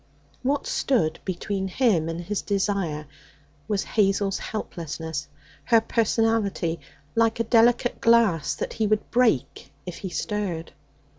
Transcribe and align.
What 0.41 0.65
stood 0.65 1.19
between 1.25 1.67
him 1.67 2.09
and 2.09 2.21
his 2.21 2.41
desire 2.41 3.05
was 3.67 3.83
Hazel's 3.83 4.39
helplessness, 4.39 5.27
her 5.65 5.79
personality, 5.79 6.79
like 7.13 7.39
a 7.39 7.43
delicate 7.43 8.01
glass 8.01 8.55
that 8.55 8.73
he 8.73 8.87
would 8.87 9.11
break 9.11 9.71
if 9.85 9.97
he 9.97 10.09
stirred. 10.09 10.71